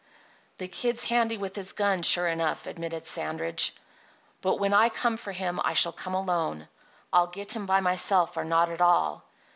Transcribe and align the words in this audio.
"The 0.57 0.67
Kid's 0.67 1.05
handy 1.05 1.37
with 1.37 1.55
his 1.55 1.73
gun, 1.73 2.01
sure 2.01 2.27
enough," 2.27 2.65
admitted 2.65 3.05
Sandridge, 3.05 3.75
"but 4.41 4.55
when 4.55 4.73
I 4.73 4.89
come 4.89 5.15
for 5.15 5.31
him 5.31 5.61
I 5.63 5.73
shall 5.75 5.91
come 5.91 6.15
alone. 6.15 6.67
I'll 7.13 7.27
get 7.27 7.55
him 7.55 7.67
by 7.67 7.81
myself 7.81 8.35
or 8.35 8.43
not 8.43 8.71
at 8.71 8.81
all. 8.81 9.23